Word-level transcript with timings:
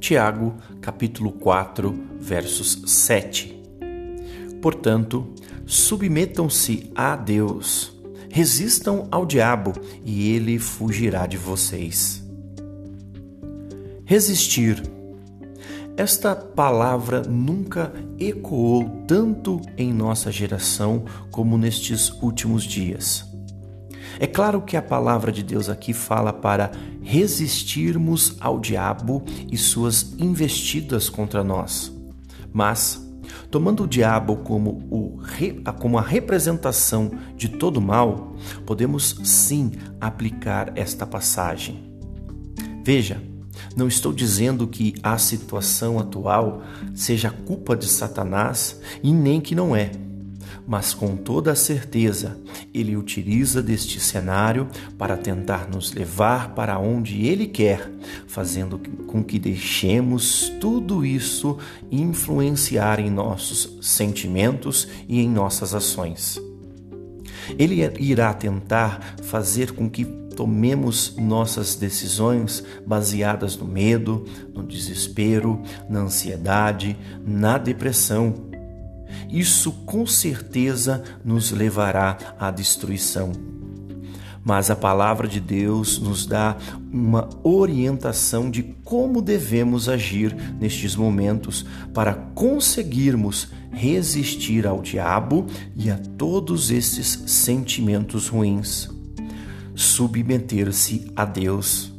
Tiago, 0.00 0.54
capítulo 0.80 1.32
4, 1.32 1.94
versos 2.20 2.82
7. 2.86 3.56
Portanto, 4.60 5.32
submetam-se 5.64 6.90
a 6.94 7.16
Deus, 7.16 7.92
resistam 8.30 9.08
ao 9.10 9.24
diabo 9.24 9.72
e 10.04 10.30
ele 10.30 10.58
fugirá 10.58 11.26
de 11.26 11.36
vocês. 11.36 12.22
Resistir. 14.04 14.82
Esta 15.96 16.36
palavra 16.36 17.22
nunca 17.22 17.92
ecoou 18.18 19.04
tanto 19.06 19.60
em 19.78 19.92
nossa 19.92 20.30
geração 20.30 21.04
como 21.30 21.56
nestes 21.56 22.10
últimos 22.22 22.64
dias. 22.64 23.35
É 24.18 24.26
claro 24.26 24.62
que 24.62 24.76
a 24.76 24.82
palavra 24.82 25.30
de 25.30 25.42
Deus 25.42 25.68
aqui 25.68 25.92
fala 25.92 26.32
para 26.32 26.72
resistirmos 27.02 28.36
ao 28.40 28.58
diabo 28.58 29.22
e 29.50 29.56
suas 29.56 30.14
investidas 30.18 31.10
contra 31.10 31.44
nós. 31.44 31.92
Mas, 32.52 33.04
tomando 33.50 33.84
o 33.84 33.86
diabo 33.86 34.36
como, 34.36 34.82
o, 34.90 35.20
como 35.78 35.98
a 35.98 36.02
representação 36.02 37.10
de 37.36 37.48
todo 37.48 37.80
mal, 37.80 38.34
podemos 38.64 39.20
sim 39.22 39.72
aplicar 40.00 40.72
esta 40.76 41.06
passagem. 41.06 41.94
Veja, 42.82 43.20
não 43.76 43.86
estou 43.86 44.12
dizendo 44.12 44.66
que 44.66 44.94
a 45.02 45.18
situação 45.18 45.98
atual 45.98 46.62
seja 46.94 47.30
culpa 47.30 47.76
de 47.76 47.86
Satanás 47.86 48.80
e 49.02 49.12
nem 49.12 49.40
que 49.40 49.54
não 49.54 49.76
é 49.76 49.90
mas 50.66 50.92
com 50.92 51.16
toda 51.16 51.52
a 51.52 51.56
certeza 51.56 52.36
ele 52.76 52.96
utiliza 52.96 53.62
deste 53.62 53.98
cenário 53.98 54.68
para 54.98 55.16
tentar 55.16 55.68
nos 55.68 55.92
levar 55.92 56.54
para 56.54 56.78
onde 56.78 57.26
ele 57.26 57.46
quer, 57.46 57.90
fazendo 58.26 58.78
com 59.06 59.24
que 59.24 59.38
deixemos 59.38 60.52
tudo 60.60 61.04
isso 61.04 61.58
influenciar 61.90 63.00
em 63.00 63.10
nossos 63.10 63.78
sentimentos 63.80 64.86
e 65.08 65.20
em 65.20 65.28
nossas 65.28 65.74
ações. 65.74 66.40
Ele 67.58 67.82
irá 67.98 68.34
tentar 68.34 69.16
fazer 69.22 69.72
com 69.72 69.88
que 69.88 70.04
tomemos 70.04 71.16
nossas 71.16 71.76
decisões 71.76 72.62
baseadas 72.86 73.56
no 73.56 73.64
medo, 73.64 74.26
no 74.52 74.62
desespero, 74.62 75.62
na 75.88 76.00
ansiedade, 76.00 76.96
na 77.24 77.56
depressão 77.56 78.34
isso 79.30 79.72
com 79.84 80.06
certeza 80.06 81.02
nos 81.24 81.50
levará 81.50 82.16
à 82.38 82.50
destruição. 82.50 83.32
Mas 84.44 84.70
a 84.70 84.76
palavra 84.76 85.26
de 85.26 85.40
Deus 85.40 85.98
nos 85.98 86.24
dá 86.24 86.56
uma 86.92 87.28
orientação 87.42 88.48
de 88.48 88.62
como 88.84 89.20
devemos 89.20 89.88
agir 89.88 90.36
nestes 90.60 90.94
momentos 90.94 91.66
para 91.92 92.14
conseguirmos 92.14 93.48
resistir 93.72 94.64
ao 94.64 94.80
diabo 94.80 95.46
e 95.74 95.90
a 95.90 95.98
todos 96.16 96.70
esses 96.70 97.24
sentimentos 97.26 98.28
ruins. 98.28 98.88
Submeter-se 99.74 101.10
a 101.16 101.24
Deus. 101.24 101.92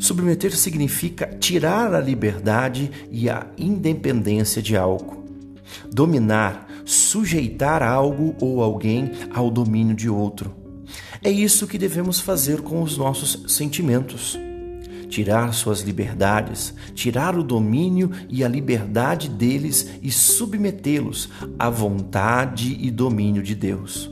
Submeter 0.00 0.54
significa 0.56 1.28
tirar 1.38 1.94
a 1.94 2.00
liberdade 2.00 2.90
e 3.10 3.30
a 3.30 3.46
independência 3.56 4.60
de 4.60 4.76
algo 4.76 5.27
dominar, 5.92 6.68
sujeitar 6.84 7.82
algo 7.82 8.34
ou 8.40 8.62
alguém 8.62 9.10
ao 9.34 9.50
domínio 9.50 9.94
de 9.94 10.08
outro. 10.08 10.54
É 11.22 11.30
isso 11.30 11.66
que 11.66 11.78
devemos 11.78 12.20
fazer 12.20 12.60
com 12.60 12.82
os 12.82 12.96
nossos 12.96 13.44
sentimentos. 13.52 14.38
Tirar 15.08 15.52
suas 15.52 15.80
liberdades, 15.80 16.74
tirar 16.94 17.36
o 17.36 17.42
domínio 17.42 18.10
e 18.28 18.44
a 18.44 18.48
liberdade 18.48 19.28
deles 19.28 19.90
e 20.02 20.10
submetê-los 20.10 21.30
à 21.58 21.70
vontade 21.70 22.76
e 22.78 22.90
domínio 22.90 23.42
de 23.42 23.54
Deus. 23.54 24.10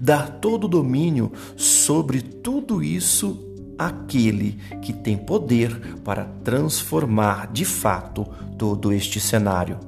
Dar 0.00 0.38
todo 0.40 0.64
o 0.64 0.68
domínio 0.68 1.32
sobre 1.56 2.22
tudo 2.22 2.82
isso 2.82 3.44
àquele 3.76 4.58
que 4.80 4.92
tem 4.92 5.16
poder 5.16 5.98
para 6.04 6.24
transformar 6.42 7.52
de 7.52 7.64
fato 7.64 8.24
todo 8.56 8.92
este 8.92 9.20
cenário 9.20 9.78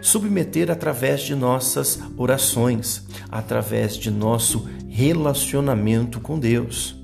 submeter 0.00 0.70
através 0.70 1.22
de 1.22 1.34
nossas 1.34 1.98
orações, 2.16 3.06
através 3.30 3.96
de 3.96 4.10
nosso 4.10 4.68
relacionamento 4.88 6.20
com 6.20 6.38
Deus. 6.38 6.96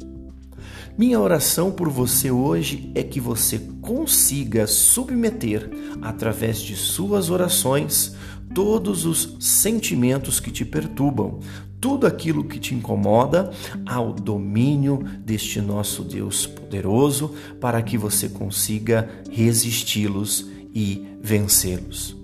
Minha 0.97 1.19
oração 1.19 1.73
por 1.73 1.89
você 1.89 2.31
hoje 2.31 2.93
é 2.95 3.03
que 3.03 3.19
você 3.19 3.59
consiga 3.81 4.67
submeter, 4.67 5.69
através 6.01 6.61
de 6.61 6.77
suas 6.77 7.31
orações, 7.31 8.15
todos 8.55 9.05
os 9.05 9.37
sentimentos 9.41 10.39
que 10.39 10.53
te 10.53 10.65
perturbam, 10.65 11.41
tudo 11.81 12.07
aquilo 12.07 12.45
que 12.45 12.61
te 12.61 12.75
incomoda, 12.75 13.51
ao 13.85 14.13
domínio 14.13 15.05
deste 15.19 15.61
nosso 15.61 16.05
Deus 16.05 16.47
poderoso, 16.47 17.35
para 17.61 17.83
que 17.83 17.99
você 17.99 18.29
consiga 18.29 19.09
resisti-los 19.31 20.49
e 20.73 21.05
vencê-los. 21.21 22.24